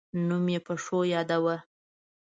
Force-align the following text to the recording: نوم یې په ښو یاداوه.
نوم 0.27 0.45
یې 0.53 0.59
په 0.65 0.73
ښو 0.83 0.97
یاداوه. 1.15 1.55